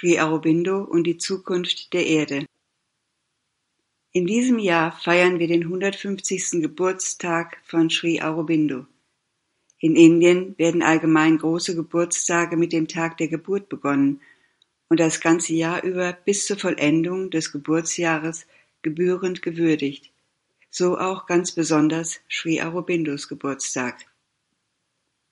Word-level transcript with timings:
Sri 0.00 0.18
Aurobindo 0.18 0.78
und 0.82 1.04
die 1.04 1.18
Zukunft 1.18 1.92
der 1.92 2.06
Erde. 2.06 2.46
In 4.12 4.26
diesem 4.26 4.58
Jahr 4.58 4.92
feiern 4.92 5.38
wir 5.38 5.46
den 5.46 5.64
150. 5.64 6.62
Geburtstag 6.62 7.58
von 7.66 7.90
Sri 7.90 8.22
Aurobindo. 8.22 8.86
In 9.78 9.96
Indien 9.96 10.56
werden 10.56 10.82
allgemein 10.82 11.36
große 11.36 11.74
Geburtstage 11.74 12.56
mit 12.56 12.72
dem 12.72 12.88
Tag 12.88 13.18
der 13.18 13.28
Geburt 13.28 13.68
begonnen 13.68 14.22
und 14.88 15.00
das 15.00 15.20
ganze 15.20 15.52
Jahr 15.52 15.84
über 15.84 16.14
bis 16.14 16.46
zur 16.46 16.56
Vollendung 16.56 17.28
des 17.28 17.52
Geburtsjahres 17.52 18.46
gebührend 18.80 19.42
gewürdigt. 19.42 20.10
So 20.70 20.96
auch 20.96 21.26
ganz 21.26 21.52
besonders 21.52 22.22
Sri 22.30 22.62
Aurobindos 22.62 23.28
Geburtstag. 23.28 24.06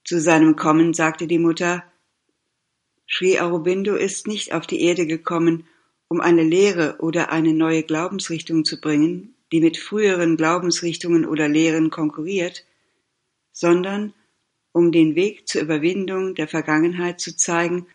Zu 0.05 0.21
seinem 0.21 0.57
Kommen 0.57 0.93
sagte 0.93 1.27
die 1.27 1.39
Mutter, 1.39 1.85
Sri 3.11 3.39
Aurobindo 3.39 3.97
ist 3.97 4.27
nicht 4.27 4.53
auf 4.53 4.67
die 4.67 4.83
Erde 4.83 5.07
gekommen, 5.07 5.67
um 6.09 6.21
eine 6.21 6.43
Lehre 6.43 6.97
oder 7.01 7.33
eine 7.33 7.55
neue 7.55 7.83
Glaubensrichtung 7.83 8.65
zu 8.65 8.81
bringen, 8.81 9.35
die 9.51 9.61
mit 9.61 9.79
früheren 9.79 10.37
Glaubensrichtungen 10.37 11.25
oder 11.25 11.49
Lehren 11.49 11.91
konkurriert, 11.91 12.67
sondern 13.53 14.13
um 14.73 14.93
den 14.93 15.15
Weg 15.15 15.49
zur 15.49 15.63
Überwindung 15.63 16.35
der 16.35 16.49
Vergangenheit 16.49 17.21
zu 17.21 17.37
zeigen 17.37 17.87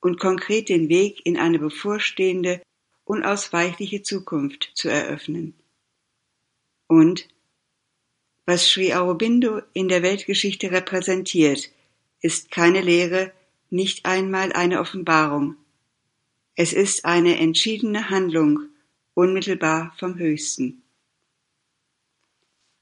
und 0.00 0.20
konkret 0.20 0.68
den 0.68 0.88
Weg 0.88 1.26
in 1.26 1.36
eine 1.36 1.58
bevorstehende, 1.58 2.62
unausweichliche 3.04 4.02
Zukunft 4.02 4.70
zu 4.74 4.88
eröffnen. 4.88 5.54
Und 6.86 7.28
was 8.46 8.68
Sri 8.68 8.94
Aurobindo 8.94 9.60
in 9.72 9.88
der 9.88 10.02
Weltgeschichte 10.02 10.70
repräsentiert, 10.70 11.70
ist 12.20 12.50
keine 12.50 12.80
Lehre, 12.80 13.32
nicht 13.72 14.04
einmal 14.04 14.52
eine 14.52 14.80
Offenbarung. 14.80 15.56
Es 16.54 16.74
ist 16.74 17.06
eine 17.06 17.38
entschiedene 17.38 18.10
Handlung, 18.10 18.68
unmittelbar 19.14 19.94
vom 19.98 20.18
Höchsten. 20.18 20.82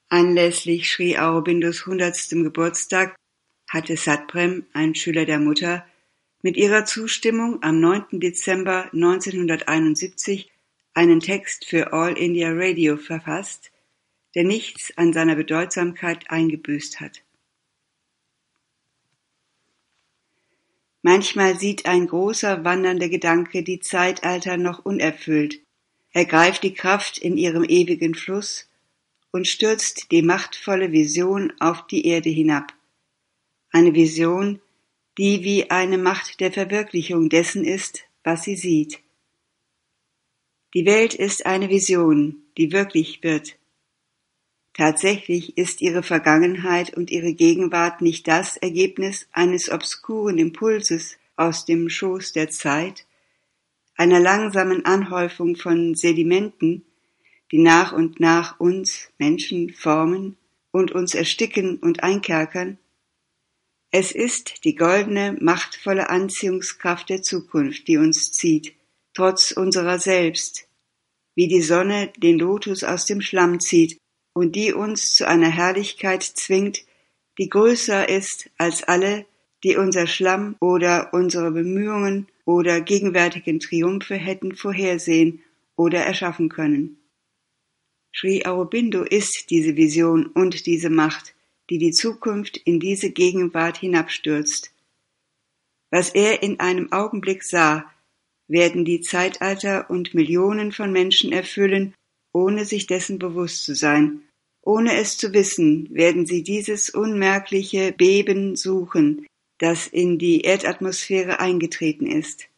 Anlässlich 0.09 0.91
Sri 0.91 1.17
Aurobindos 1.17 1.87
hundertstem 1.87 2.43
Geburtstag 2.43 3.15
hatte 3.69 3.97
Satprem, 3.97 4.67
ein 4.73 4.97
Schüler 4.97 5.25
der 5.25 5.39
Mutter, 5.39 5.87
mit 6.43 6.57
ihrer 6.57 6.85
Zustimmung 6.85 7.63
am 7.63 7.79
9. 7.79 8.19
Dezember 8.19 8.91
1971 8.93 10.51
einen 10.95 11.21
Text 11.21 11.67
für 11.67 11.93
All 11.93 12.19
India 12.19 12.51
Radio 12.53 12.97
verfasst, 12.97 13.71
der 14.35 14.43
nichts 14.43 14.93
an 14.99 15.13
seiner 15.13 15.37
Bedeutsamkeit 15.37 16.29
eingebüßt 16.31 16.99
hat. 16.99 17.23
Manchmal 21.03 21.59
sieht 21.59 21.87
ein 21.87 22.07
großer 22.07 22.65
wandernder 22.65 23.09
Gedanke 23.09 23.63
die 23.63 23.81
Zeitalter 23.81 24.57
noch 24.57 24.85
unerfüllt, 24.85 25.61
ergreift 26.13 26.63
die 26.63 26.75
Kraft 26.75 27.17
in 27.17 27.37
ihrem 27.37 27.65
ewigen 27.65 28.15
Fluss 28.15 28.69
und 29.31 29.47
stürzt 29.47 30.11
die 30.11 30.23
machtvolle 30.23 30.93
Vision 30.93 31.53
auf 31.59 31.87
die 31.87 32.07
Erde 32.07 32.29
hinab. 32.29 32.75
Eine 33.71 33.95
Vision, 33.95 34.61
die 35.17 35.45
wie 35.45 35.71
eine 35.71 35.97
Macht 35.99 36.41
der 36.41 36.53
Verwirklichung 36.53 37.29
dessen 37.29 37.65
ist, 37.65 38.05
was 38.25 38.43
sie 38.43 38.57
sieht. 38.57 39.01
Die 40.75 40.85
Welt 40.85 41.15
ist 41.15 41.47
eine 41.47 41.69
Vision, 41.69 42.43
die 42.57 42.73
wirklich 42.73 43.23
wird. 43.23 43.60
Tatsächlich 44.75 45.59
ist 45.59 45.81
ihre 45.81 46.03
Vergangenheit 46.03 46.97
und 46.97 47.11
ihre 47.11 47.35
Gegenwart 47.35 48.01
nicht 48.01 48.29
das 48.29 48.57
Ergebnis 48.57 49.27
eines 49.33 49.71
obskuren 49.71 50.39
Impulses 50.39 51.17
aus 51.37 51.65
dem 51.65 51.89
Schoß 51.89 52.33
der 52.33 52.51
Zeit, 52.51 53.07
einer 53.97 54.21
langsamen 54.21 54.85
Anhäufung 54.85 55.57
von 55.57 55.95
Sedimenten, 55.95 56.85
die 57.51 57.59
nach 57.59 57.93
und 57.93 58.21
nach 58.21 58.61
uns 58.61 59.09
Menschen 59.19 59.71
formen 59.71 60.37
und 60.71 60.93
uns 60.93 61.15
ersticken 61.15 61.79
und 61.79 62.03
einkerkern. 62.05 62.79
Es 63.91 64.13
ist 64.13 64.65
die 64.65 64.77
goldene, 64.77 65.37
machtvolle 65.41 66.09
Anziehungskraft 66.11 67.09
der 67.09 67.23
Zukunft, 67.23 67.89
die 67.89 67.97
uns 67.97 68.31
zieht, 68.31 68.75
trotz 69.15 69.51
unserer 69.51 69.99
selbst, 69.99 70.69
wie 71.35 71.49
die 71.49 71.63
Sonne 71.63 72.13
den 72.19 72.39
Lotus 72.39 72.85
aus 72.85 73.05
dem 73.05 73.21
Schlamm 73.21 73.59
zieht 73.59 74.01
und 74.33 74.57
die 74.57 74.73
uns 74.73 75.15
zu 75.15 75.27
einer 75.27 75.51
Herrlichkeit 75.51 76.23
zwingt, 76.23 76.85
die 77.39 77.49
größer 77.49 78.09
ist 78.09 78.51
als 78.59 78.83
alle, 78.83 79.27
die 79.65 79.77
unser 79.77 80.07
Schlamm 80.07 80.57
oder 80.61 81.13
unsere 81.13 81.51
Bemühungen 81.51 82.29
oder 82.45 82.81
gegenwärtigen 82.81 83.61
Triumphe 83.61 84.15
hätten 84.15 84.55
vorhersehen 84.55 85.43
oder 85.77 86.01
erschaffen 86.01 86.49
können. 86.49 86.99
Sri 88.15 88.45
Aurobindo 88.45 89.05
ist 89.05 89.47
diese 89.51 89.77
Vision 89.77 90.27
und 90.27 90.67
diese 90.67 90.91
Macht, 90.91 91.35
die 91.71 91.79
die 91.79 91.93
Zukunft 91.93 92.57
in 92.57 92.81
diese 92.81 93.11
Gegenwart 93.11 93.79
hinabstürzt. 93.79 94.73
Was 95.91 96.11
er 96.11 96.43
in 96.43 96.61
einem 96.61 96.93
Augenblick 96.93 97.43
sah, 97.43 97.91
werden 98.49 98.85
die 98.85 99.01
Zeitalter 99.01 99.89
und 99.91 100.13
Millionen 100.13 100.73
von 100.73 100.93
Menschen 100.93 101.33
erfüllen 101.33 101.95
ohne 102.33 102.65
sich 102.65 102.87
dessen 102.87 103.19
bewusst 103.19 103.65
zu 103.65 103.75
sein. 103.75 104.23
Ohne 104.63 104.97
es 104.97 105.17
zu 105.17 105.33
wissen, 105.33 105.89
werden 105.93 106.27
sie 106.27 106.43
dieses 106.43 106.91
unmerkliche 106.91 107.93
Beben 107.93 108.57
suchen, 108.57 109.27
das 109.59 109.87
in 109.87 110.19
die 110.19 110.43
Erdatmosphäre 110.43 111.41
eingetreten 111.41 112.07
ist. 112.07 112.49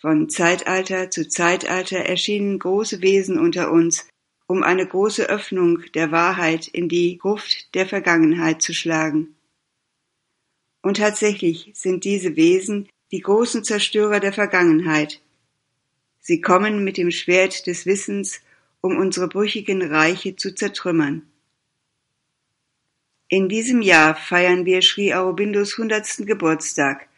Von 0.00 0.28
Zeitalter 0.28 1.10
zu 1.10 1.28
Zeitalter 1.28 1.98
erschienen 1.98 2.58
große 2.58 3.02
Wesen 3.02 3.38
unter 3.38 3.72
uns, 3.72 4.08
um 4.46 4.62
eine 4.62 4.86
große 4.86 5.28
Öffnung 5.28 5.82
der 5.94 6.12
Wahrheit 6.12 6.68
in 6.68 6.88
die 6.88 7.18
Gruft 7.18 7.74
der 7.74 7.86
Vergangenheit 7.86 8.62
zu 8.62 8.72
schlagen. 8.72 9.34
Und 10.82 10.98
tatsächlich 10.98 11.72
sind 11.74 12.04
diese 12.04 12.36
Wesen 12.36 12.88
die 13.10 13.20
großen 13.20 13.64
Zerstörer 13.64 14.20
der 14.20 14.32
Vergangenheit, 14.32 15.20
Sie 16.28 16.42
kommen 16.42 16.84
mit 16.84 16.98
dem 16.98 17.10
Schwert 17.10 17.66
des 17.66 17.86
Wissens, 17.86 18.42
um 18.82 18.98
unsere 18.98 19.28
brüchigen 19.28 19.80
Reiche 19.80 20.36
zu 20.36 20.54
zertrümmern. 20.54 21.22
In 23.28 23.48
diesem 23.48 23.80
Jahr 23.80 24.14
feiern 24.14 24.66
wir 24.66 24.82
Sri 24.82 25.14
Aurobindos 25.14 25.78
hundertsten 25.78 26.26
Geburtstag. 26.26 27.08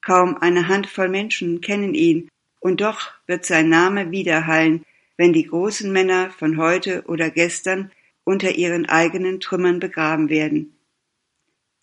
Kaum 0.00 0.38
eine 0.38 0.68
Handvoll 0.68 1.10
Menschen 1.10 1.60
kennen 1.60 1.92
ihn, 1.92 2.30
und 2.58 2.80
doch 2.80 3.10
wird 3.26 3.44
sein 3.44 3.68
Name 3.68 4.10
widerhallen, 4.10 4.86
wenn 5.18 5.34
die 5.34 5.44
großen 5.44 5.92
Männer 5.92 6.30
von 6.30 6.56
heute 6.56 7.04
oder 7.08 7.28
gestern 7.28 7.92
unter 8.24 8.52
ihren 8.52 8.86
eigenen 8.86 9.38
Trümmern 9.40 9.80
begraben 9.80 10.30
werden. 10.30 10.74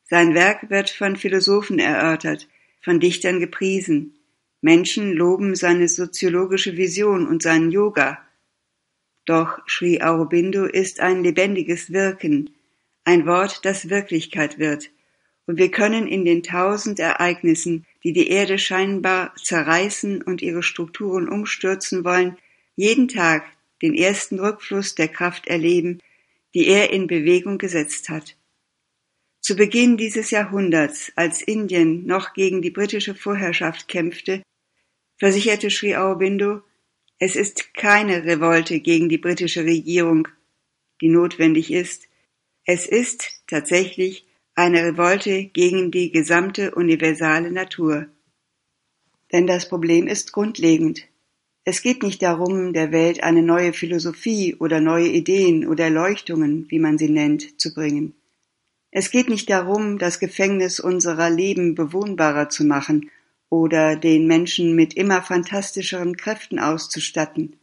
Sein 0.06 0.34
Werk 0.34 0.72
wird 0.72 0.90
von 0.90 1.18
Philosophen 1.18 1.78
erörtert, 1.78 2.48
von 2.82 3.00
Dichtern 3.00 3.40
gepriesen, 3.40 4.16
Menschen 4.64 5.12
loben 5.12 5.56
seine 5.56 5.90
soziologische 5.90 6.78
Vision 6.78 7.28
und 7.28 7.44
seinen 7.44 7.70
Yoga. 7.70 8.26
Doch 9.26 9.60
Sri 9.68 10.02
Aurobindo 10.02 10.64
ist 10.64 11.02
ein 11.02 11.22
lebendiges 11.22 11.92
Wirken, 11.92 12.50
ein 13.04 13.26
Wort, 13.26 13.66
das 13.66 13.90
Wirklichkeit 13.90 14.60
wird. 14.60 14.90
Und 15.48 15.58
wir 15.58 15.70
können 15.70 16.08
in 16.08 16.24
den 16.24 16.44
tausend 16.44 17.02
Ereignissen, 17.02 17.86
die 18.06 18.14
die 18.14 18.30
Erde 18.30 18.58
scheinbar 18.58 19.36
zerreißen 19.36 20.22
und 20.22 20.42
ihre 20.42 20.64
Strukturen 20.64 21.28
umstürzen 21.28 22.06
wollen, 22.06 22.38
jeden 22.78 23.10
Tag 23.10 23.44
den 23.82 23.94
ersten 23.94 24.40
Rückfluss 24.40 24.96
der 24.96 25.10
Kraft 25.10 25.46
erleben, 25.48 26.00
die 26.54 26.68
er 26.68 26.94
in 26.94 27.08
Bewegung 27.08 27.58
gesetzt 27.58 28.08
hat. 28.08 28.38
Zu 29.42 29.58
Beginn 29.58 29.98
dieses 29.98 30.32
Jahrhunderts, 30.32 31.12
als 31.18 31.42
Indien 31.42 32.06
noch 32.06 32.32
gegen 32.34 32.62
die 32.62 32.72
britische 32.72 33.14
Vorherrschaft 33.14 33.90
kämpfte, 33.90 34.42
versicherte 35.24 35.70
Sri 35.70 35.96
Aurobindo, 35.96 36.64
es 37.18 37.38
ist 37.38 37.74
keine 37.74 38.26
Revolte 38.26 38.82
gegen 38.82 39.08
die 39.08 39.18
britische 39.18 39.64
Regierung, 39.64 40.28
die 41.00 41.08
notwendig 41.08 41.72
ist. 41.72 42.10
Es 42.66 42.86
ist 42.86 43.42
tatsächlich 43.48 44.26
eine 44.54 44.84
Revolte 44.84 45.46
gegen 45.46 45.92
die 45.92 46.12
gesamte 46.12 46.76
universale 46.76 47.52
Natur. 47.52 48.08
Denn 49.32 49.48
das 49.48 49.70
Problem 49.70 50.08
ist 50.08 50.34
grundlegend. 50.34 51.08
Es 51.64 51.82
geht 51.82 52.04
nicht 52.04 52.22
darum, 52.22 52.74
der 52.74 52.92
Welt 52.92 53.24
eine 53.24 53.44
neue 53.44 53.72
Philosophie 53.72 54.56
oder 54.56 54.82
neue 54.82 55.08
Ideen 55.08 55.66
oder 55.66 55.86
Erleuchtungen, 55.86 56.66
wie 56.68 56.80
man 56.80 56.98
sie 56.98 57.10
nennt, 57.10 57.62
zu 57.62 57.74
bringen. 57.74 58.14
Es 58.92 59.10
geht 59.10 59.30
nicht 59.30 59.50
darum, 59.50 60.00
das 60.00 60.20
Gefängnis 60.20 60.82
unserer 60.82 61.30
Leben 61.30 61.76
bewohnbarer 61.76 62.50
zu 62.50 62.66
machen 62.66 63.10
oder 63.54 63.96
den 63.96 64.26
Menschen 64.26 64.74
mit 64.74 64.96
immer 64.96 65.22
fantastischeren 65.22 66.18
Kräften 66.18 66.58
auszustatten. 66.58 67.56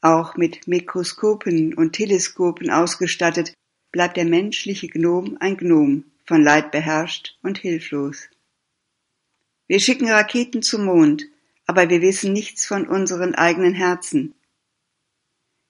Auch 0.00 0.36
mit 0.36 0.68
Mikroskopen 0.68 1.74
und 1.74 1.94
Teleskopen 1.94 2.70
ausgestattet, 2.70 3.54
bleibt 3.90 4.16
der 4.16 4.24
menschliche 4.24 4.86
Gnom 4.86 5.36
ein 5.40 5.56
Gnom, 5.56 6.04
von 6.24 6.44
Leid 6.44 6.70
beherrscht 6.70 7.36
und 7.42 7.58
hilflos. 7.58 8.28
Wir 9.66 9.80
schicken 9.80 10.08
Raketen 10.08 10.62
zum 10.62 10.84
Mond, 10.84 11.24
aber 11.66 11.90
wir 11.90 12.00
wissen 12.00 12.32
nichts 12.32 12.64
von 12.64 12.86
unseren 12.86 13.34
eigenen 13.34 13.74
Herzen. 13.74 14.36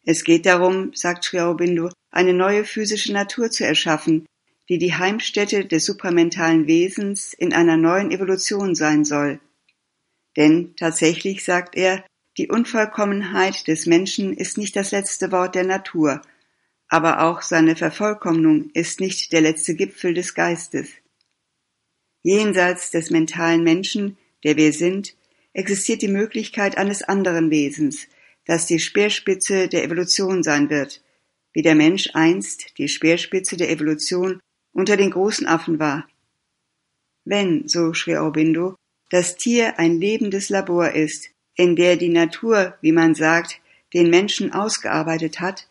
Es 0.02 0.24
geht 0.24 0.44
darum, 0.44 0.92
sagt 0.92 1.24
Sri 1.24 1.40
Aurobindo, 1.40 1.90
eine 2.10 2.34
neue 2.34 2.66
physische 2.66 3.14
Natur 3.14 3.50
zu 3.50 3.64
erschaffen, 3.64 4.26
die 4.68 4.78
die 4.78 4.94
Heimstätte 4.94 5.66
des 5.66 5.84
supramentalen 5.84 6.66
Wesens 6.66 7.34
in 7.34 7.52
einer 7.52 7.76
neuen 7.76 8.10
Evolution 8.10 8.74
sein 8.74 9.04
soll. 9.04 9.40
Denn 10.36 10.74
tatsächlich, 10.76 11.44
sagt 11.44 11.76
er, 11.76 12.04
die 12.36 12.48
Unvollkommenheit 12.48 13.68
des 13.68 13.86
Menschen 13.86 14.32
ist 14.32 14.58
nicht 14.58 14.74
das 14.74 14.90
letzte 14.90 15.30
Wort 15.30 15.54
der 15.54 15.64
Natur, 15.64 16.22
aber 16.88 17.22
auch 17.22 17.42
seine 17.42 17.76
Vervollkommnung 17.76 18.70
ist 18.74 19.00
nicht 19.00 19.32
der 19.32 19.40
letzte 19.40 19.74
Gipfel 19.74 20.14
des 20.14 20.34
Geistes. 20.34 20.88
Jenseits 22.22 22.90
des 22.90 23.10
mentalen 23.10 23.62
Menschen, 23.62 24.16
der 24.42 24.56
wir 24.56 24.72
sind, 24.72 25.14
existiert 25.52 26.02
die 26.02 26.08
Möglichkeit 26.08 26.76
eines 26.76 27.02
anderen 27.02 27.50
Wesens, 27.50 28.08
das 28.46 28.66
die 28.66 28.78
Speerspitze 28.78 29.68
der 29.68 29.84
Evolution 29.84 30.42
sein 30.42 30.70
wird, 30.70 31.02
wie 31.52 31.62
der 31.62 31.74
Mensch 31.74 32.10
einst 32.14 32.76
die 32.78 32.88
Speerspitze 32.88 33.56
der 33.56 33.70
Evolution 33.70 34.40
unter 34.74 34.98
den 34.98 35.10
großen 35.10 35.46
Affen 35.46 35.78
war. 35.78 36.06
Wenn, 37.24 37.66
so 37.68 37.94
Sri 37.94 38.16
Aurobindo, 38.16 38.76
das 39.08 39.36
Tier 39.36 39.78
ein 39.78 39.98
lebendes 39.98 40.50
Labor 40.50 40.90
ist, 40.90 41.30
in 41.56 41.76
der 41.76 41.96
die 41.96 42.10
Natur, 42.10 42.76
wie 42.82 42.92
man 42.92 43.14
sagt, 43.14 43.60
den 43.94 44.10
Menschen 44.10 44.52
ausgearbeitet 44.52 45.40
hat, 45.40 45.68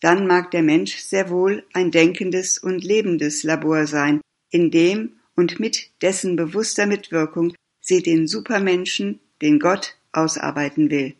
dann 0.00 0.26
mag 0.26 0.50
der 0.52 0.62
Mensch 0.62 0.96
sehr 0.96 1.28
wohl 1.28 1.66
ein 1.72 1.90
denkendes 1.90 2.56
und 2.56 2.84
lebendes 2.84 3.42
Labor 3.42 3.86
sein, 3.86 4.20
in 4.50 4.70
dem 4.70 5.16
und 5.34 5.60
mit 5.60 5.90
dessen 6.00 6.36
bewusster 6.36 6.86
Mitwirkung 6.86 7.54
sie 7.80 8.02
den 8.02 8.28
Supermenschen, 8.28 9.20
den 9.42 9.58
Gott, 9.58 9.96
ausarbeiten 10.12 10.90
will. 10.90 11.14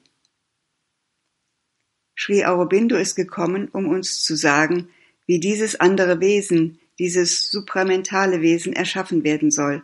Sri 2.17 2.45
Aurobindo 2.45 2.97
ist 2.97 3.15
gekommen, 3.15 3.69
um 3.69 3.89
uns 3.89 4.23
zu 4.23 4.35
sagen, 4.35 4.89
wie 5.27 5.41
dieses 5.41 5.79
andere 5.79 6.21
Wesen, 6.21 6.81
dieses 6.99 7.51
supramentale 7.51 8.41
Wesen 8.41 8.73
erschaffen 8.73 9.25
werden 9.25 9.51
soll, 9.51 9.83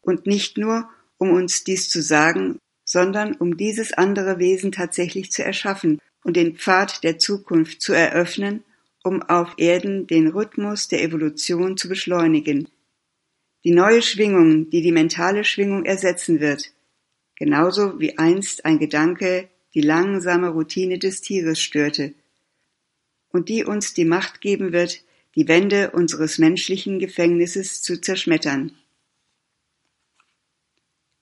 und 0.00 0.26
nicht 0.26 0.56
nur, 0.56 0.88
um 1.18 1.30
uns 1.30 1.64
dies 1.64 1.90
zu 1.90 2.00
sagen, 2.00 2.58
sondern 2.84 3.34
um 3.34 3.56
dieses 3.56 3.92
andere 3.92 4.38
Wesen 4.38 4.70
tatsächlich 4.72 5.32
zu 5.32 5.44
erschaffen 5.44 6.00
und 6.22 6.36
den 6.36 6.56
Pfad 6.56 7.02
der 7.02 7.18
Zukunft 7.18 7.82
zu 7.82 7.92
eröffnen, 7.92 8.62
um 9.02 9.22
auf 9.22 9.54
Erden 9.56 10.06
den 10.06 10.28
Rhythmus 10.28 10.88
der 10.88 11.02
Evolution 11.02 11.76
zu 11.76 11.88
beschleunigen. 11.88 12.68
Die 13.64 13.72
neue 13.72 14.02
Schwingung, 14.02 14.70
die 14.70 14.82
die 14.82 14.92
mentale 14.92 15.44
Schwingung 15.44 15.84
ersetzen 15.84 16.40
wird, 16.40 16.72
genauso 17.36 17.98
wie 17.98 18.16
einst 18.18 18.64
ein 18.64 18.78
Gedanke 18.78 19.48
die 19.74 19.80
langsame 19.80 20.48
Routine 20.48 20.98
des 20.98 21.20
Tieres 21.20 21.60
störte, 21.60 22.14
und 23.28 23.48
die 23.48 23.64
uns 23.64 23.92
die 23.92 24.04
Macht 24.04 24.40
geben 24.40 24.72
wird, 24.72 25.04
die 25.36 25.46
Wände 25.48 25.90
unseres 25.90 26.38
menschlichen 26.38 26.98
Gefängnisses 26.98 27.82
zu 27.82 28.00
zerschmettern. 28.00 28.72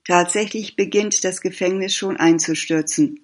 Tatsächlich 0.07 0.77
beginnt 0.77 1.25
das 1.25 1.41
Gefängnis 1.41 1.95
schon 1.95 2.17
einzustürzen. 2.17 3.21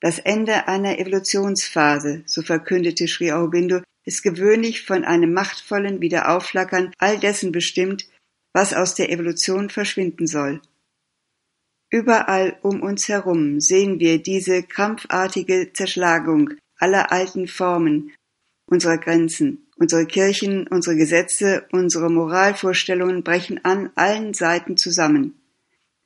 Das 0.00 0.18
Ende 0.18 0.68
einer 0.68 0.98
Evolutionsphase, 0.98 2.22
so 2.26 2.42
verkündete 2.42 3.06
Sri 3.06 3.32
Aurobindo, 3.32 3.82
ist 4.04 4.22
gewöhnlich 4.22 4.82
von 4.82 5.04
einem 5.04 5.32
machtvollen 5.32 6.00
Wiederaufflackern 6.00 6.92
all 6.98 7.18
dessen 7.18 7.52
bestimmt, 7.52 8.06
was 8.52 8.72
aus 8.72 8.94
der 8.94 9.10
Evolution 9.10 9.70
verschwinden 9.70 10.26
soll. 10.26 10.60
Überall 11.90 12.58
um 12.62 12.82
uns 12.82 13.08
herum 13.08 13.60
sehen 13.60 14.00
wir 14.00 14.22
diese 14.22 14.62
krampfartige 14.62 15.72
Zerschlagung 15.72 16.50
aller 16.76 17.12
alten 17.12 17.46
Formen, 17.46 18.12
unserer 18.66 18.98
Grenzen. 18.98 19.63
Unsere 19.76 20.06
Kirchen, 20.06 20.66
unsere 20.68 20.96
Gesetze, 20.96 21.66
unsere 21.72 22.10
Moralvorstellungen 22.10 23.24
brechen 23.24 23.64
an 23.64 23.90
allen 23.96 24.32
Seiten 24.32 24.76
zusammen. 24.76 25.34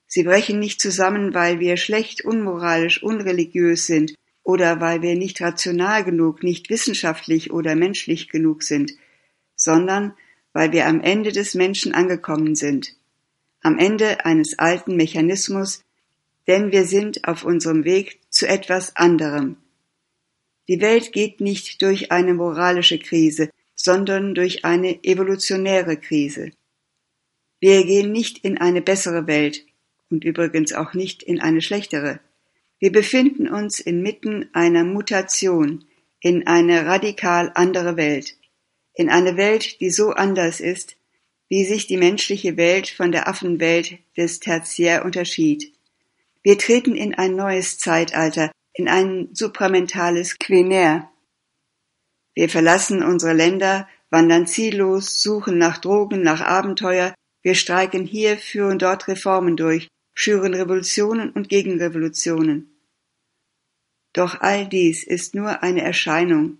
Sie 0.06 0.22
brechen 0.22 0.58
nicht 0.58 0.80
zusammen, 0.80 1.34
weil 1.34 1.60
wir 1.60 1.76
schlecht, 1.76 2.24
unmoralisch, 2.24 3.02
unreligiös 3.02 3.86
sind 3.86 4.14
oder 4.42 4.80
weil 4.80 5.02
wir 5.02 5.16
nicht 5.16 5.42
rational 5.42 6.02
genug, 6.02 6.42
nicht 6.42 6.70
wissenschaftlich 6.70 7.52
oder 7.52 7.74
menschlich 7.74 8.30
genug 8.30 8.62
sind, 8.62 8.92
sondern 9.54 10.14
weil 10.54 10.72
wir 10.72 10.86
am 10.86 11.02
Ende 11.02 11.30
des 11.30 11.54
Menschen 11.54 11.92
angekommen 11.92 12.54
sind, 12.54 12.94
am 13.60 13.78
Ende 13.78 14.24
eines 14.24 14.58
alten 14.58 14.96
Mechanismus, 14.96 15.84
denn 16.46 16.72
wir 16.72 16.86
sind 16.86 17.28
auf 17.28 17.44
unserem 17.44 17.84
Weg 17.84 18.20
zu 18.30 18.48
etwas 18.48 18.96
anderem. 18.96 19.56
Die 20.68 20.80
Welt 20.80 21.12
geht 21.12 21.42
nicht 21.42 21.82
durch 21.82 22.10
eine 22.10 22.32
moralische 22.32 22.98
Krise, 22.98 23.50
sondern 23.80 24.34
durch 24.34 24.64
eine 24.64 25.04
evolutionäre 25.04 25.96
Krise. 25.96 26.50
Wir 27.60 27.84
gehen 27.84 28.12
nicht 28.12 28.38
in 28.38 28.58
eine 28.58 28.82
bessere 28.82 29.26
Welt, 29.26 29.64
und 30.10 30.24
übrigens 30.24 30.72
auch 30.72 30.94
nicht 30.94 31.22
in 31.22 31.40
eine 31.40 31.60
schlechtere. 31.60 32.20
Wir 32.78 32.92
befinden 32.92 33.48
uns 33.48 33.80
inmitten 33.80 34.48
einer 34.52 34.84
Mutation, 34.84 35.84
in 36.20 36.46
eine 36.46 36.86
radikal 36.86 37.52
andere 37.54 37.96
Welt, 37.96 38.36
in 38.94 39.08
eine 39.10 39.36
Welt, 39.36 39.80
die 39.80 39.90
so 39.90 40.10
anders 40.10 40.60
ist, 40.60 40.96
wie 41.48 41.64
sich 41.64 41.86
die 41.86 41.96
menschliche 41.96 42.56
Welt 42.56 42.88
von 42.88 43.12
der 43.12 43.28
Affenwelt 43.28 43.98
des 44.16 44.40
Tertiär 44.40 45.04
unterschied. 45.04 45.72
Wir 46.42 46.58
treten 46.58 46.96
in 46.96 47.14
ein 47.14 47.36
neues 47.36 47.78
Zeitalter, 47.78 48.50
in 48.74 48.88
ein 48.88 49.28
supramentales 49.32 50.38
Quinär. 50.38 51.10
Wir 52.38 52.48
verlassen 52.48 53.02
unsere 53.02 53.32
Länder, 53.32 53.88
wandern 54.10 54.46
ziellos, 54.46 55.20
suchen 55.20 55.58
nach 55.58 55.78
Drogen, 55.78 56.22
nach 56.22 56.40
Abenteuer, 56.40 57.12
wir 57.42 57.56
streiken 57.56 58.06
hier, 58.06 58.36
führen 58.36 58.78
dort 58.78 59.08
Reformen 59.08 59.56
durch, 59.56 59.88
schüren 60.14 60.54
Revolutionen 60.54 61.30
und 61.30 61.48
Gegenrevolutionen. 61.48 62.78
Doch 64.12 64.40
all 64.40 64.68
dies 64.68 65.02
ist 65.02 65.34
nur 65.34 65.64
eine 65.64 65.82
Erscheinung. 65.82 66.58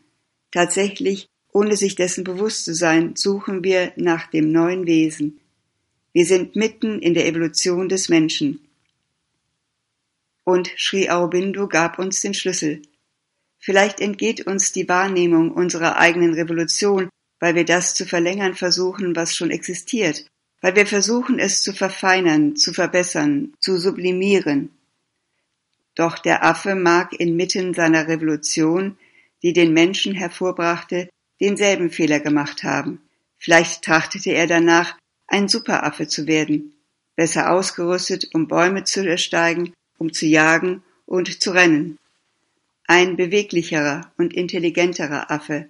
Tatsächlich, 0.51 1.29
ohne 1.53 1.77
sich 1.77 1.95
dessen 1.95 2.25
bewusst 2.25 2.65
zu 2.65 2.75
sein, 2.75 3.15
suchen 3.15 3.63
wir 3.63 3.93
nach 3.95 4.27
dem 4.27 4.51
neuen 4.51 4.85
Wesen. 4.85 5.39
Wir 6.13 6.27
sind 6.27 6.57
mitten 6.57 6.99
in 6.99 7.15
der 7.15 7.29
Evolution 7.29 7.89
des 7.89 8.09
Menschen. 8.09 8.67
Und 10.43 10.73
Sri 10.77 11.09
Aurobindo 11.09 11.69
gab 11.69 12.01
uns 12.01 12.21
den 12.21 12.35
Schlüssel. 12.35 12.83
Vielleicht 13.69 14.01
entgeht 14.01 14.47
uns 14.47 14.73
die 14.73 14.89
Wahrnehmung 14.89 15.51
unserer 15.53 15.99
eigenen 15.99 16.33
Revolution, 16.33 17.11
weil 17.39 17.55
wir 17.55 17.67
das 17.67 17.93
zu 17.93 18.07
verlängern 18.07 18.55
versuchen, 18.55 19.15
was 19.15 19.37
schon 19.37 19.51
existiert, 19.51 20.25
weil 20.63 20.75
wir 20.75 20.87
versuchen 20.87 21.39
es 21.39 21.63
zu 21.63 21.75
verfeinern, 21.75 22.57
zu 22.57 22.73
verbessern, 22.73 23.53
zu 23.61 23.77
sublimieren. 23.77 24.71
Doch 25.95 26.19
der 26.19 26.47
Affe 26.47 26.77
mag 26.77 27.13
inmitten 27.13 27.75
seiner 27.75 28.09
Revolution, 28.09 28.97
die 29.43 29.53
den 29.53 29.75
Menschen 29.75 30.15
hervorbrachte, 30.15 31.11
denselben 31.39 31.91
Fehler 31.91 32.21
gemacht 32.21 32.63
haben. 32.63 33.03
Vielleicht 33.37 33.83
trachtete 33.85 34.31
er 34.31 34.47
danach, 34.47 34.97
ein 35.27 35.47
Superaffe 35.47 36.09
zu 36.09 36.27
werden, 36.27 36.73
besser 37.17 37.53
ausgerüstet, 37.53 38.31
um 38.33 38.49
Bäume 38.49 38.85
zu 38.85 39.07
ersteigen, 39.07 39.75
um 39.99 40.11
zu 40.11 40.25
jagen 40.25 40.83
und 41.05 41.43
zu 41.43 41.51
rennen. 41.51 41.99
Ein 42.89 43.17
beweglicherer 43.17 44.13
und 44.17 44.35
intelligenterer 44.35 45.31
Affe, 45.31 45.69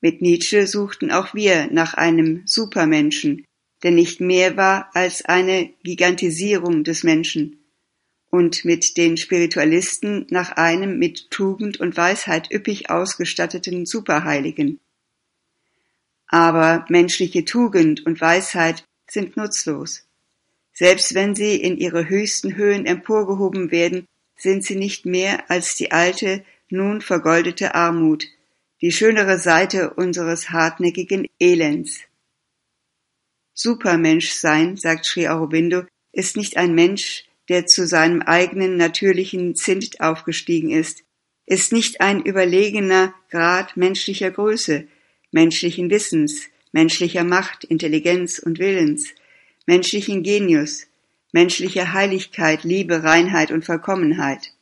mit 0.00 0.20
Nietzsche 0.20 0.66
suchten 0.66 1.10
auch 1.10 1.34
wir 1.34 1.68
nach 1.72 1.94
einem 1.94 2.42
Supermenschen, 2.44 3.44
der 3.82 3.90
nicht 3.90 4.20
mehr 4.20 4.56
war 4.56 4.90
als 4.94 5.24
eine 5.24 5.70
Gigantisierung 5.82 6.84
des 6.84 7.02
Menschen, 7.02 7.64
und 8.30 8.64
mit 8.64 8.96
den 8.98 9.16
Spiritualisten 9.16 10.26
nach 10.30 10.52
einem 10.52 10.98
mit 10.98 11.30
Tugend 11.30 11.80
und 11.80 11.96
Weisheit 11.96 12.52
üppig 12.52 12.90
ausgestatteten 12.90 13.86
Superheiligen. 13.86 14.80
Aber 16.28 16.84
menschliche 16.88 17.44
Tugend 17.44 18.04
und 18.04 18.20
Weisheit 18.20 18.84
sind 19.08 19.36
nutzlos. 19.36 20.06
Selbst 20.72 21.14
wenn 21.14 21.34
sie 21.34 21.56
in 21.56 21.78
ihre 21.78 22.08
höchsten 22.08 22.56
Höhen 22.56 22.84
emporgehoben 22.84 23.70
werden, 23.70 24.06
sind 24.36 24.64
sie 24.64 24.76
nicht 24.76 25.06
mehr 25.06 25.50
als 25.50 25.74
die 25.74 25.92
alte, 25.92 26.44
nun 26.68 27.00
vergoldete 27.00 27.74
Armut, 27.74 28.26
die 28.80 28.92
schönere 28.92 29.38
Seite 29.38 29.94
unseres 29.94 30.50
hartnäckigen 30.50 31.26
Elends. 31.38 32.00
Supermensch 33.54 34.32
sein, 34.32 34.76
sagt 34.76 35.06
Sri 35.06 35.28
Aurobindo, 35.28 35.84
ist 36.12 36.36
nicht 36.36 36.56
ein 36.56 36.74
Mensch, 36.74 37.24
der 37.48 37.66
zu 37.66 37.86
seinem 37.86 38.22
eigenen 38.22 38.76
natürlichen 38.76 39.54
Zint 39.54 40.00
aufgestiegen 40.00 40.70
ist, 40.70 41.04
ist 41.46 41.72
nicht 41.72 42.00
ein 42.00 42.22
überlegener 42.22 43.14
Grad 43.30 43.76
menschlicher 43.76 44.30
Größe, 44.30 44.88
menschlichen 45.30 45.90
Wissens, 45.90 46.48
menschlicher 46.72 47.24
Macht, 47.24 47.64
Intelligenz 47.64 48.38
und 48.38 48.58
Willens, 48.58 49.14
menschlichen 49.64 50.22
Genius, 50.22 50.86
menschliche 51.36 51.92
Heiligkeit, 51.92 52.64
Liebe, 52.64 53.04
Reinheit 53.04 53.50
und 53.50 53.62
Vollkommenheit. 53.62 54.54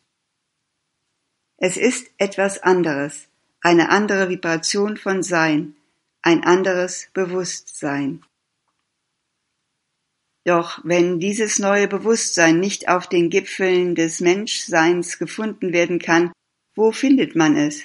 Es 1.56 1.76
ist 1.76 2.10
etwas 2.18 2.60
anderes, 2.64 3.28
eine 3.60 3.90
andere 3.90 4.28
Vibration 4.28 4.96
von 4.96 5.22
Sein, 5.22 5.76
ein 6.20 6.42
anderes 6.42 7.10
Bewusstsein. 7.12 8.24
Doch 10.44 10.80
wenn 10.82 11.20
dieses 11.20 11.60
neue 11.60 11.86
Bewusstsein 11.86 12.58
nicht 12.58 12.88
auf 12.88 13.08
den 13.08 13.30
Gipfeln 13.30 13.94
des 13.94 14.18
Menschseins 14.18 15.20
gefunden 15.20 15.72
werden 15.72 16.00
kann, 16.00 16.32
wo 16.74 16.90
findet 16.90 17.36
man 17.36 17.56
es? 17.56 17.84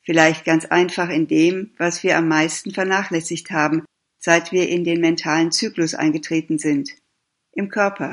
Vielleicht 0.00 0.46
ganz 0.46 0.64
einfach 0.64 1.10
in 1.10 1.28
dem, 1.28 1.74
was 1.76 2.02
wir 2.02 2.16
am 2.16 2.26
meisten 2.26 2.70
vernachlässigt 2.70 3.50
haben, 3.50 3.84
seit 4.18 4.50
wir 4.50 4.66
in 4.66 4.82
den 4.82 5.02
mentalen 5.02 5.52
Zyklus 5.52 5.94
eingetreten 5.94 6.58
sind. 6.58 6.96
Im 7.56 7.68
Körper. 7.68 8.12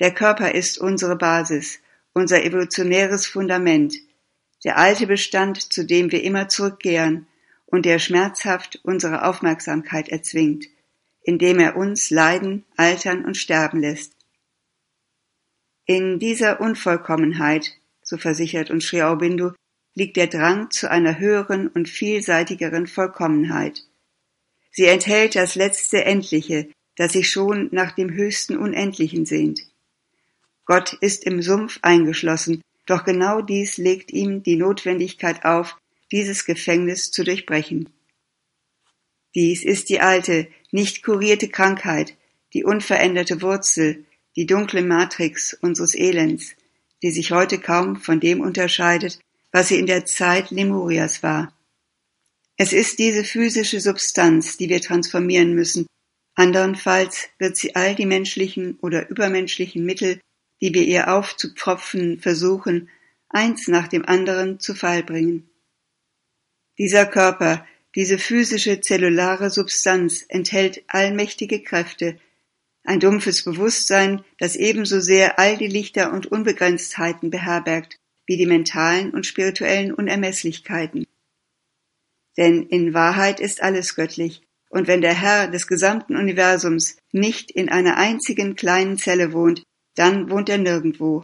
Der 0.00 0.12
Körper 0.12 0.52
ist 0.52 0.78
unsere 0.78 1.16
Basis, 1.16 1.78
unser 2.12 2.42
evolutionäres 2.42 3.26
Fundament, 3.26 3.94
der 4.64 4.76
alte 4.76 5.06
Bestand, 5.06 5.72
zu 5.72 5.86
dem 5.86 6.10
wir 6.10 6.24
immer 6.24 6.48
zurückkehren 6.48 7.28
und 7.66 7.84
der 7.86 8.00
schmerzhaft 8.00 8.80
unsere 8.82 9.24
Aufmerksamkeit 9.24 10.08
erzwingt 10.08 10.66
indem 11.24 11.58
er 11.58 11.76
uns 11.76 12.10
leiden, 12.10 12.64
altern 12.76 13.24
und 13.24 13.36
sterben 13.36 13.80
lässt. 13.80 14.12
In 15.86 16.18
dieser 16.18 16.60
Unvollkommenheit, 16.60 17.72
so 18.02 18.16
versichert 18.16 18.70
uns 18.70 18.86
Sri 18.86 19.02
Aurobindo, 19.02 19.52
liegt 19.94 20.16
der 20.16 20.26
Drang 20.26 20.70
zu 20.70 20.90
einer 20.90 21.18
höheren 21.18 21.68
und 21.68 21.88
vielseitigeren 21.88 22.86
Vollkommenheit. 22.86 23.82
Sie 24.70 24.86
enthält 24.86 25.34
das 25.34 25.54
letzte 25.54 26.04
Endliche, 26.04 26.68
das 26.96 27.12
sich 27.12 27.28
schon 27.28 27.68
nach 27.72 27.92
dem 27.92 28.10
höchsten 28.10 28.56
Unendlichen 28.56 29.26
sehnt. 29.26 29.60
Gott 30.64 30.96
ist 31.00 31.24
im 31.24 31.42
Sumpf 31.42 31.78
eingeschlossen, 31.82 32.62
doch 32.86 33.04
genau 33.04 33.40
dies 33.40 33.76
legt 33.76 34.12
ihm 34.12 34.42
die 34.42 34.56
Notwendigkeit 34.56 35.44
auf, 35.44 35.76
dieses 36.12 36.44
Gefängnis 36.44 37.10
zu 37.10 37.24
durchbrechen. 37.24 37.88
Dies 39.34 39.64
ist 39.64 39.88
die 39.88 40.00
alte, 40.00 40.46
nicht 40.70 41.02
kurierte 41.02 41.48
Krankheit, 41.48 42.16
die 42.52 42.64
unveränderte 42.64 43.42
Wurzel, 43.42 44.04
die 44.36 44.46
dunkle 44.46 44.82
Matrix 44.82 45.54
unseres 45.54 45.94
Elends, 45.94 46.54
die 47.02 47.10
sich 47.10 47.32
heute 47.32 47.58
kaum 47.58 47.96
von 47.96 48.20
dem 48.20 48.40
unterscheidet, 48.40 49.18
was 49.50 49.68
sie 49.68 49.78
in 49.78 49.86
der 49.86 50.06
Zeit 50.06 50.50
Lemurias 50.50 51.22
war. 51.22 51.52
Es 52.56 52.72
ist 52.72 52.98
diese 52.98 53.24
physische 53.24 53.80
Substanz, 53.80 54.56
die 54.56 54.68
wir 54.68 54.80
transformieren 54.80 55.54
müssen, 55.54 55.86
andernfalls 56.34 57.28
wird 57.38 57.56
sie 57.56 57.74
all 57.74 57.94
die 57.94 58.06
menschlichen 58.06 58.78
oder 58.80 59.08
übermenschlichen 59.08 59.84
Mittel, 59.84 60.20
die 60.60 60.74
wir 60.74 60.82
ihr 60.82 61.12
aufzupfropfen 61.12 62.20
versuchen, 62.20 62.88
eins 63.28 63.68
nach 63.68 63.88
dem 63.88 64.04
anderen 64.04 64.60
zu 64.60 64.74
Fall 64.74 65.02
bringen. 65.02 65.50
Dieser 66.78 67.06
Körper, 67.06 67.66
diese 67.94 68.18
physische 68.18 68.80
zellulare 68.80 69.50
Substanz 69.50 70.24
enthält 70.28 70.82
allmächtige 70.88 71.62
Kräfte, 71.62 72.18
ein 72.82 73.00
dumpfes 73.00 73.44
Bewusstsein, 73.44 74.24
das 74.38 74.56
ebenso 74.56 75.00
sehr 75.00 75.38
all 75.38 75.56
die 75.56 75.68
Lichter 75.68 76.12
und 76.12 76.26
Unbegrenztheiten 76.26 77.30
beherbergt 77.30 77.98
wie 78.26 78.36
die 78.36 78.46
mentalen 78.46 79.10
und 79.10 79.26
spirituellen 79.26 79.92
Unermesslichkeiten. 79.92 81.06
Denn 82.36 82.64
in 82.64 82.94
Wahrheit 82.94 83.38
ist 83.38 83.62
alles 83.62 83.94
göttlich, 83.94 84.42
und 84.74 84.88
wenn 84.88 85.02
der 85.02 85.14
Herr 85.14 85.46
des 85.46 85.68
gesamten 85.68 86.16
Universums 86.16 86.96
nicht 87.12 87.52
in 87.52 87.68
einer 87.68 87.96
einzigen 87.96 88.56
kleinen 88.56 88.98
Zelle 88.98 89.32
wohnt, 89.32 89.62
dann 89.94 90.30
wohnt 90.30 90.48
er 90.48 90.58
nirgendwo. 90.58 91.22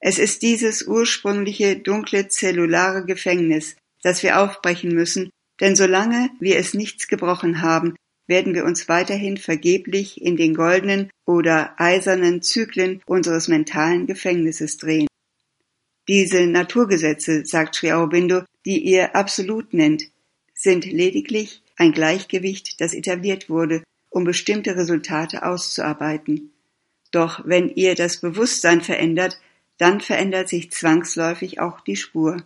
Es 0.00 0.18
ist 0.18 0.42
dieses 0.42 0.82
ursprüngliche 0.82 1.76
dunkle 1.76 2.26
zellulare 2.26 3.04
Gefängnis, 3.04 3.76
das 4.02 4.24
wir 4.24 4.40
aufbrechen 4.40 4.92
müssen, 4.92 5.30
denn 5.60 5.76
solange 5.76 6.30
wir 6.40 6.56
es 6.56 6.74
nichts 6.74 7.06
gebrochen 7.06 7.62
haben, 7.62 7.94
werden 8.26 8.52
wir 8.52 8.64
uns 8.64 8.88
weiterhin 8.88 9.36
vergeblich 9.36 10.20
in 10.20 10.36
den 10.36 10.54
goldenen 10.54 11.08
oder 11.26 11.74
eisernen 11.80 12.42
Zyklen 12.42 13.00
unseres 13.06 13.46
mentalen 13.46 14.08
Gefängnisses 14.08 14.76
drehen. 14.76 15.06
Diese 16.08 16.48
Naturgesetze, 16.48 17.46
sagt 17.46 17.76
Sri 17.76 17.92
Aurobindo, 17.92 18.42
die 18.66 18.80
ihr 18.80 19.14
absolut 19.14 19.72
nennt, 19.72 20.02
sind 20.52 20.84
lediglich 20.84 21.62
ein 21.80 21.92
Gleichgewicht, 21.92 22.80
das 22.80 22.94
etabliert 22.94 23.48
wurde, 23.48 23.82
um 24.10 24.24
bestimmte 24.24 24.76
Resultate 24.76 25.44
auszuarbeiten. 25.44 26.52
Doch 27.10 27.42
wenn 27.46 27.70
ihr 27.70 27.94
das 27.94 28.20
Bewusstsein 28.20 28.82
verändert, 28.82 29.40
dann 29.78 30.00
verändert 30.00 30.48
sich 30.48 30.70
zwangsläufig 30.70 31.58
auch 31.58 31.80
die 31.80 31.96
Spur. 31.96 32.44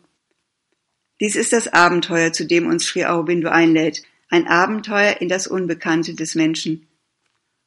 Dies 1.21 1.37
ist 1.37 1.53
das 1.53 1.73
Abenteuer, 1.73 2.33
zu 2.33 2.47
dem 2.47 2.67
uns 2.67 2.87
Sri 2.87 3.05
Aurobindo 3.05 3.49
einlädt, 3.49 4.03
ein 4.31 4.47
Abenteuer 4.47 5.21
in 5.21 5.29
das 5.29 5.47
Unbekannte 5.47 6.15
des 6.15 6.35
Menschen. 6.35 6.87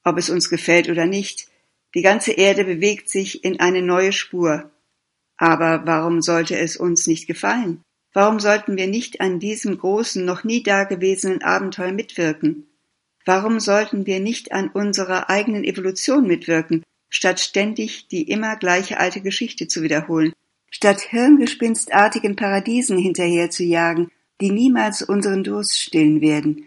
Ob 0.03 0.17
es 0.17 0.29
uns 0.29 0.49
gefällt 0.49 0.89
oder 0.89 1.05
nicht, 1.05 1.47
die 1.95 2.01
ganze 2.01 2.31
Erde 2.31 2.63
bewegt 2.63 3.09
sich 3.09 3.43
in 3.43 3.59
eine 3.59 3.81
neue 3.81 4.13
Spur. 4.13 4.71
Aber 5.37 5.85
warum 5.85 6.21
sollte 6.21 6.57
es 6.57 6.77
uns 6.77 7.07
nicht 7.07 7.27
gefallen? 7.27 7.83
Warum 8.17 8.39
sollten 8.39 8.77
wir 8.77 8.87
nicht 8.87 9.21
an 9.21 9.37
diesem 9.39 9.77
großen, 9.77 10.25
noch 10.25 10.43
nie 10.43 10.63
dagewesenen 10.63 11.43
Abenteuer 11.43 11.91
mitwirken? 11.91 12.65
Warum 13.27 13.59
sollten 13.59 14.07
wir 14.07 14.19
nicht 14.19 14.53
an 14.53 14.69
unserer 14.69 15.29
eigenen 15.29 15.63
Evolution 15.63 16.25
mitwirken, 16.25 16.81
statt 17.09 17.39
ständig 17.39 18.07
die 18.07 18.23
immer 18.23 18.55
gleiche 18.55 18.99
alte 18.99 19.21
Geschichte 19.21 19.67
zu 19.67 19.83
wiederholen, 19.83 20.33
statt 20.71 20.99
hirngespinstartigen 20.99 22.35
Paradiesen 22.35 22.97
hinterher 22.97 23.51
zu 23.51 23.63
jagen, 23.63 24.09
die 24.41 24.49
niemals 24.49 25.03
unseren 25.03 25.43
Durst 25.43 25.79
stillen 25.79 26.19
werden, 26.19 26.65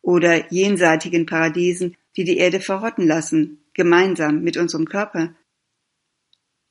oder 0.00 0.52
jenseitigen 0.52 1.26
Paradiesen, 1.26 1.96
die 2.16 2.22
die 2.22 2.38
Erde 2.38 2.60
verrotten 2.60 3.08
lassen, 3.08 3.64
gemeinsam 3.72 4.44
mit 4.44 4.56
unserem 4.56 4.84
Körper. 4.84 5.34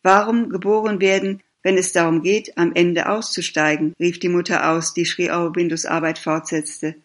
Warum 0.01 0.47
geboren 0.47 1.01
werden, 1.01 1.42
wenn 1.63 1.77
es 1.77 1.93
darum 1.93 2.21
geht, 2.21 2.57
am 2.57 2.73
Ende 2.75 3.09
auszusteigen, 3.09 3.93
rief 3.99 4.19
die 4.19 4.29
Mutter 4.29 4.69
aus, 4.69 4.93
die 4.93 5.05
Sri 5.05 5.31
Aurobindos 5.31 5.85
Arbeit 5.85 6.19
fortsetzte. 6.19 6.95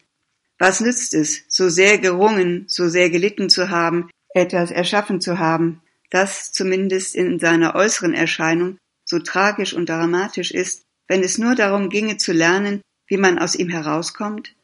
Was 0.58 0.80
nützt 0.80 1.14
es, 1.14 1.44
so 1.48 1.68
sehr 1.68 1.98
gerungen, 1.98 2.64
so 2.66 2.88
sehr 2.88 3.08
gelitten 3.10 3.48
zu 3.48 3.70
haben, 3.70 4.10
etwas 4.34 4.70
erschaffen 4.70 5.20
zu 5.20 5.38
haben, 5.38 5.80
das 6.10 6.52
zumindest 6.52 7.14
in 7.14 7.38
seiner 7.38 7.74
äußeren 7.74 8.14
Erscheinung 8.14 8.78
so 9.04 9.18
tragisch 9.20 9.72
und 9.72 9.88
dramatisch 9.88 10.50
ist, 10.50 10.82
wenn 11.06 11.22
es 11.22 11.38
nur 11.38 11.54
darum 11.54 11.88
ginge 11.88 12.18
zu 12.18 12.32
lernen, 12.32 12.82
wie 13.06 13.16
man 13.16 13.38
aus 13.38 13.54
ihm 13.54 13.68
herauskommt, 13.70 14.54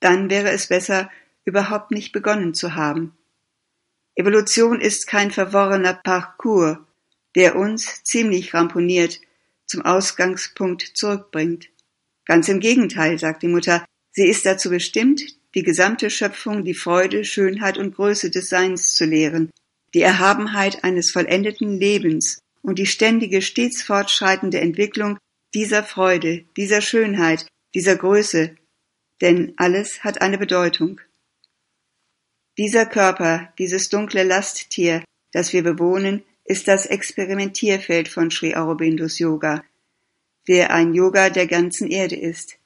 dann 0.00 0.30
wäre 0.30 0.50
es 0.50 0.66
besser, 0.66 1.10
überhaupt 1.44 1.90
nicht 1.90 2.12
begonnen 2.12 2.54
zu 2.54 2.74
haben. 2.74 3.16
Evolution 4.16 4.80
ist 4.80 5.06
kein 5.06 5.30
verworrener 5.30 5.94
Parcours, 5.94 6.78
der 7.36 7.56
uns, 7.56 8.02
ziemlich 8.04 8.54
ramponiert, 8.54 9.20
zum 9.74 9.82
Ausgangspunkt 9.82 10.92
zurückbringt. 10.94 11.68
Ganz 12.26 12.48
im 12.48 12.60
Gegenteil, 12.60 13.18
sagt 13.18 13.42
die 13.42 13.48
Mutter, 13.48 13.84
sie 14.12 14.28
ist 14.28 14.46
dazu 14.46 14.70
bestimmt, 14.70 15.20
die 15.56 15.64
gesamte 15.64 16.10
Schöpfung 16.10 16.64
die 16.64 16.74
Freude, 16.74 17.24
Schönheit 17.24 17.76
und 17.76 17.96
Größe 17.96 18.30
des 18.30 18.48
Seins 18.48 18.94
zu 18.94 19.04
lehren, 19.04 19.50
die 19.92 20.02
Erhabenheit 20.02 20.84
eines 20.84 21.10
vollendeten 21.10 21.76
Lebens 21.76 22.38
und 22.62 22.78
die 22.78 22.86
ständige, 22.86 23.42
stets 23.42 23.82
fortschreitende 23.82 24.60
Entwicklung 24.60 25.18
dieser 25.54 25.82
Freude, 25.82 26.44
dieser 26.56 26.80
Schönheit, 26.80 27.46
dieser 27.74 27.96
Größe, 27.96 28.54
denn 29.22 29.54
alles 29.56 30.04
hat 30.04 30.20
eine 30.20 30.38
Bedeutung. 30.38 31.00
Dieser 32.58 32.86
Körper, 32.86 33.52
dieses 33.58 33.88
dunkle 33.88 34.22
Lasttier, 34.22 35.02
das 35.32 35.52
wir 35.52 35.64
bewohnen, 35.64 36.22
ist 36.44 36.68
das 36.68 36.86
Experimentierfeld 36.86 38.08
von 38.08 38.30
Sri 38.30 38.54
Aurobindos 38.54 39.18
Yoga, 39.18 39.64
der 40.46 40.72
ein 40.72 40.94
Yoga 40.94 41.30
der 41.30 41.46
ganzen 41.46 41.90
Erde 41.90 42.16
ist. 42.16 42.58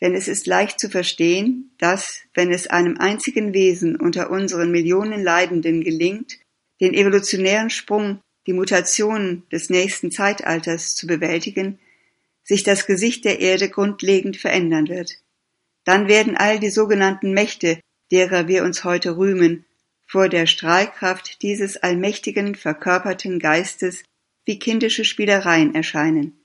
Denn 0.00 0.14
es 0.14 0.28
ist 0.28 0.46
leicht 0.46 0.80
zu 0.80 0.90
verstehen, 0.90 1.70
dass, 1.78 2.22
wenn 2.34 2.52
es 2.52 2.66
einem 2.66 2.98
einzigen 2.98 3.54
Wesen 3.54 3.96
unter 3.96 4.30
unseren 4.30 4.70
Millionen 4.70 5.22
Leidenden 5.22 5.82
gelingt, 5.82 6.38
den 6.80 6.92
evolutionären 6.92 7.70
Sprung 7.70 8.20
die 8.46 8.52
Mutationen 8.52 9.44
des 9.50 9.70
nächsten 9.70 10.10
Zeitalters 10.10 10.94
zu 10.94 11.06
bewältigen, 11.06 11.78
sich 12.42 12.62
das 12.62 12.86
Gesicht 12.86 13.24
der 13.24 13.40
Erde 13.40 13.70
grundlegend 13.70 14.36
verändern 14.36 14.88
wird. 14.88 15.12
Dann 15.84 16.08
werden 16.08 16.36
all 16.36 16.58
die 16.58 16.70
sogenannten 16.70 17.32
Mächte, 17.32 17.80
derer 18.10 18.48
wir 18.48 18.64
uns 18.64 18.84
heute 18.84 19.16
rühmen, 19.16 19.64
vor 20.06 20.28
der 20.28 20.46
Strahlkraft 20.46 21.42
dieses 21.42 21.76
allmächtigen, 21.76 22.54
verkörperten 22.54 23.38
Geistes 23.38 24.04
wie 24.44 24.58
kindische 24.58 25.04
Spielereien 25.04 25.74
erscheinen. 25.74 26.38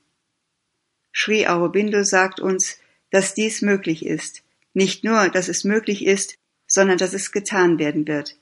Sri 1.12 1.46
Aurobindo 1.46 2.02
sagt 2.02 2.40
uns, 2.40 2.78
dass 3.10 3.34
dies 3.34 3.62
möglich 3.62 4.06
ist, 4.06 4.42
nicht 4.72 5.04
nur, 5.04 5.28
dass 5.28 5.48
es 5.48 5.64
möglich 5.64 6.06
ist, 6.06 6.36
sondern 6.66 6.98
dass 6.98 7.12
es 7.12 7.32
getan 7.32 7.78
werden 7.78 8.06
wird. 8.06 8.36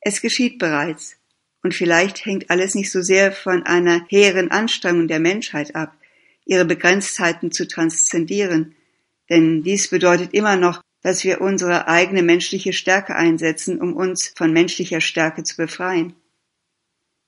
Es 0.00 0.20
geschieht 0.20 0.58
bereits. 0.58 1.16
Und 1.62 1.74
vielleicht 1.74 2.24
hängt 2.24 2.50
alles 2.50 2.74
nicht 2.74 2.90
so 2.90 3.02
sehr 3.02 3.32
von 3.32 3.64
einer 3.64 4.06
hehren 4.08 4.50
Anstrengung 4.50 5.08
der 5.08 5.18
Menschheit 5.18 5.74
ab, 5.74 5.96
ihre 6.44 6.64
Begrenztheiten 6.64 7.50
zu 7.50 7.66
transzendieren, 7.66 8.76
denn 9.28 9.62
dies 9.62 9.88
bedeutet 9.88 10.32
immer 10.32 10.56
noch, 10.56 10.80
dass 11.02 11.24
wir 11.24 11.40
unsere 11.40 11.88
eigene 11.88 12.22
menschliche 12.22 12.72
Stärke 12.72 13.14
einsetzen, 13.14 13.80
um 13.80 13.94
uns 13.94 14.32
von 14.36 14.52
menschlicher 14.52 15.00
Stärke 15.00 15.42
zu 15.44 15.56
befreien. 15.56 16.14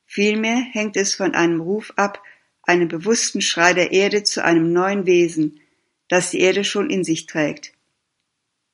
Vielmehr 0.06 0.56
hängt 0.56 0.96
es 0.96 1.14
von 1.14 1.34
einem 1.34 1.60
Ruf 1.60 1.92
ab, 1.96 2.22
einem 2.62 2.88
bewussten 2.88 3.40
Schrei 3.40 3.72
der 3.74 3.92
Erde 3.92 4.22
zu 4.24 4.44
einem 4.44 4.72
neuen 4.72 5.06
Wesen, 5.06 5.60
das 6.08 6.30
die 6.30 6.40
Erde 6.40 6.64
schon 6.64 6.90
in 6.90 7.04
sich 7.04 7.26
trägt. 7.26 7.72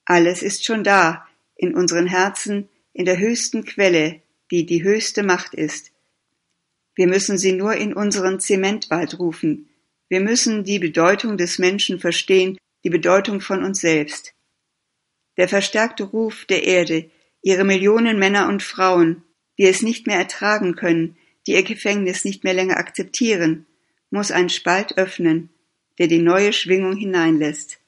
Alles 0.06 0.42
ist 0.42 0.64
schon 0.64 0.82
da, 0.82 1.26
in 1.54 1.74
unseren 1.74 2.06
Herzen, 2.06 2.68
in 2.92 3.04
der 3.04 3.18
höchsten 3.18 3.64
Quelle, 3.64 4.22
die 4.50 4.64
die 4.64 4.82
höchste 4.82 5.22
Macht 5.22 5.54
ist. 5.54 5.92
Wir 6.94 7.06
müssen 7.06 7.36
sie 7.36 7.52
nur 7.52 7.74
in 7.74 7.92
unseren 7.92 8.40
Zementwald 8.40 9.18
rufen. 9.18 9.68
Wir 10.08 10.20
müssen 10.20 10.64
die 10.64 10.78
Bedeutung 10.78 11.36
des 11.36 11.58
Menschen 11.58 11.98
verstehen, 12.00 12.56
die 12.84 12.90
Bedeutung 12.90 13.40
von 13.40 13.62
uns 13.62 13.80
selbst. 13.80 14.32
Der 15.36 15.48
verstärkte 15.48 16.04
Ruf 16.04 16.44
der 16.46 16.64
Erde, 16.64 17.10
ihre 17.42 17.64
Millionen 17.64 18.18
Männer 18.18 18.48
und 18.48 18.62
Frauen, 18.62 19.22
die 19.58 19.64
es 19.64 19.82
nicht 19.82 20.06
mehr 20.06 20.18
ertragen 20.18 20.76
können, 20.76 21.16
die 21.46 21.52
ihr 21.52 21.62
Gefängnis 21.62 22.24
nicht 22.24 22.44
mehr 22.44 22.54
länger 22.54 22.78
akzeptieren, 22.78 23.66
muss 24.10 24.30
einen 24.30 24.48
Spalt 24.48 24.98
öffnen, 24.98 25.50
der 25.98 26.08
die 26.08 26.22
neue 26.22 26.52
Schwingung 26.52 26.96
hineinlässt. 26.96 27.78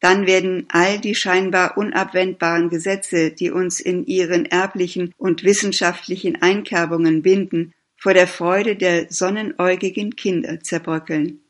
Dann 0.00 0.26
werden 0.26 0.66
all 0.68 1.00
die 1.00 1.14
scheinbar 1.14 1.78
unabwendbaren 1.78 2.68
Gesetze, 2.68 3.30
die 3.30 3.50
uns 3.50 3.80
in 3.80 4.04
ihren 4.04 4.44
erblichen 4.44 5.14
und 5.16 5.44
wissenschaftlichen 5.44 6.42
Einkerbungen 6.42 7.22
binden, 7.22 7.72
vor 7.96 8.12
der 8.12 8.26
Freude 8.26 8.76
der 8.76 9.10
sonnenäugigen 9.10 10.14
Kinder 10.14 10.60
zerbröckeln. 10.60 11.40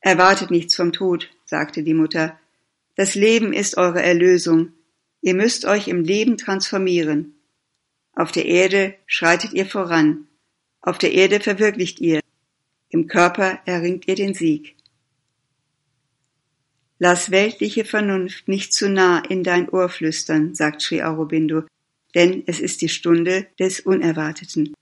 Erwartet 0.00 0.50
nichts 0.50 0.74
vom 0.74 0.92
Tod, 0.92 1.30
sagte 1.46 1.82
die 1.82 1.94
Mutter. 1.94 2.38
Das 2.94 3.14
Leben 3.14 3.52
ist 3.52 3.76
eure 3.76 4.02
Erlösung. 4.02 4.72
Ihr 5.20 5.34
müsst 5.34 5.64
euch 5.64 5.88
im 5.88 6.04
Leben 6.04 6.36
transformieren. 6.36 7.34
Auf 8.14 8.32
der 8.32 8.46
Erde 8.46 8.94
schreitet 9.06 9.54
ihr 9.54 9.66
voran. 9.66 10.26
Auf 10.80 10.98
der 10.98 11.12
Erde 11.12 11.40
verwirklicht 11.40 12.00
ihr. 12.00 12.20
Im 12.90 13.06
Körper 13.06 13.60
erringt 13.64 14.06
ihr 14.08 14.16
den 14.16 14.34
Sieg. 14.34 14.76
Lass 16.98 17.30
weltliche 17.30 17.84
Vernunft 17.84 18.46
nicht 18.48 18.72
zu 18.72 18.88
nah 18.88 19.20
in 19.28 19.42
dein 19.42 19.68
Ohr 19.70 19.88
flüstern, 19.88 20.54
sagt 20.54 20.82
Sri 20.82 21.02
Aurobindo, 21.02 21.64
denn 22.14 22.44
es 22.46 22.60
ist 22.60 22.82
die 22.82 22.88
Stunde 22.88 23.46
des 23.58 23.80
Unerwarteten. 23.80 24.74